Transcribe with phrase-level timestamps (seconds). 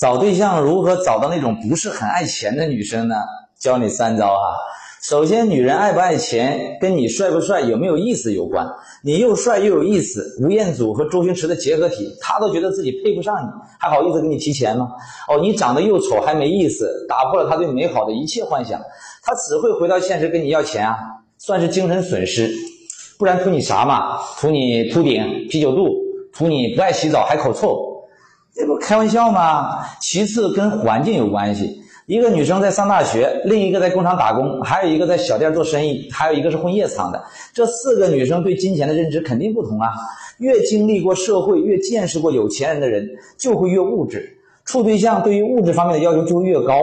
[0.00, 3.16] 找对象如何找到那种不是很爱钱的女生呢？
[3.58, 4.56] 教你三招哈。
[5.02, 8.66] 首先，女人爱不爱钱跟你帅不帅、有没有意思有关。
[9.04, 14.88] 你又帅又有意思，吴彦祖和周星驰的结合体，她都觉得自己配不上你，还好意思跟你提钱吗？
[15.28, 18.80] 哦，你长得又丑还没意思，打破了她对美好的一切幻想，
[19.22, 20.96] 她只会回到现实跟你要钱啊，
[21.36, 22.50] 算是精神损失。
[23.18, 24.16] 不然图你啥嘛？
[24.38, 25.90] 图你秃顶、啤酒肚，
[26.32, 27.89] 图你不爱洗澡还口臭，
[28.54, 29.84] 这不开玩笑吗？
[30.00, 31.80] 其次跟环境有关系。
[32.06, 37.22] 一个女生在上大学，另一个在工厂打工，还有一个在小店做生意，还有一个是混夜场的。
[37.54, 39.92] 这四个女生对金钱的认知肯定不同啊！
[40.38, 46.74] 越经历过社会，越见识过有钱人的人，就会越物质，处对象对于物质方面的要求就会越高。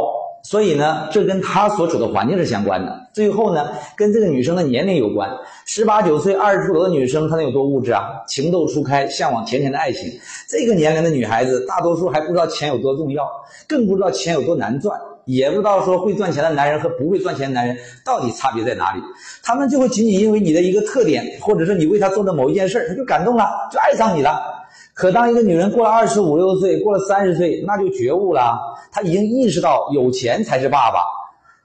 [0.50, 3.10] 所以呢，这跟他所处的环境是相关的。
[3.12, 5.30] 最后呢，跟这个女生的年龄有关。
[5.66, 8.24] 十八九岁、二十出头的女生，她能有多物质啊？
[8.30, 10.04] 情窦初开，向往甜甜的爱情。
[10.48, 13.30] 这个年龄的女孩子，大多数还不知道钱有多重要，
[13.68, 14.98] 更不知道钱有多难赚。
[15.26, 19.02] 也不知道说会赚钱的男人和不会赚钱的男人到底差别在哪里，
[19.44, 24.57] 他们就会仅仅因为你的一个特点，或者是你为他做的某一件事，他就感动了，就爱上你了。
[24.94, 28.58] 可当一个女人过了二十五六岁，过了三十岁，那就觉悟了，
[28.92, 31.00] 她已经意识到有钱才是爸爸，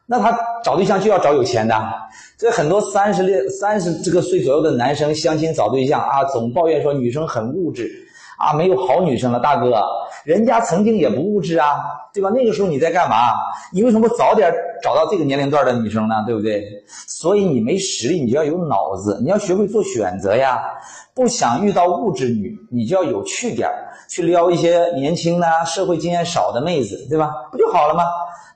[0.07, 1.75] 那她找对象就要找有钱的。
[2.37, 7.91] 所以很多三十六、三十这个岁左右的男生相亲找对象啊，总抱怨说女生很物质。
[8.43, 9.81] 啊，没有好女生了，大哥，
[10.25, 11.77] 人家曾经也不物质啊，
[12.13, 12.29] 对吧？
[12.35, 13.31] 那个时候你在干嘛？
[13.73, 16.17] 你为什么不早点找到这个年龄段的女生呢？
[16.27, 16.65] 对不对？
[17.07, 20.61] 所以你没实力，你就要有脑子，你要学会做选择呀。
[21.15, 23.71] 不想遇到物质女，你就要有趣点
[24.09, 27.31] 去撩一些年轻的、社会经验少的妹子，对吧？
[27.53, 28.03] 不就好了吗？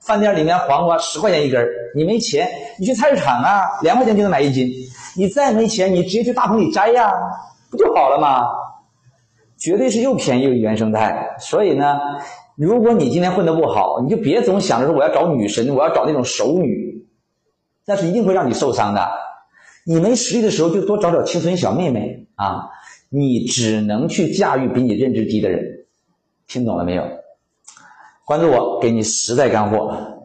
[0.00, 4.68] 饭店里面黄瓜十块钱一根你没钱，你去菜市场啊，两块钱就能买一斤。
[5.16, 7.12] 你再没钱，你直接去大棚里摘呀，
[7.70, 8.46] 不就好了吗？
[9.66, 11.98] 绝对是又便宜又原生态，所以呢，
[12.54, 17.04] 如果你今天混得不好，你就别总想着说我要找女神，我要找那种熟女，
[17.84, 19.04] 那是一定会让你受伤的。
[19.84, 22.68] 你没实力的时候，就多找找清纯小妹妹啊！
[23.08, 25.64] 你只能去驾驭比你认知低的人，
[26.46, 27.02] 听懂了没有？
[28.24, 30.15] 关注我，给你实在干货，